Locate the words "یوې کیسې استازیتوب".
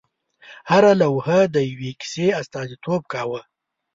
1.71-3.01